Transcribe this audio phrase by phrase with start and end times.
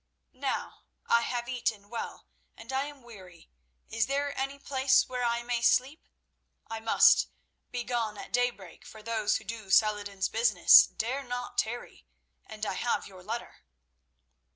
[0.33, 2.25] Now I have eaten well,
[2.57, 3.51] and I am weary.
[3.91, 6.07] Is there any place where I may sleep?
[6.67, 7.27] I must
[7.69, 12.07] be gone at daybreak, for those who do Saladin's business dare not tarry,
[12.47, 13.57] and I have your letter."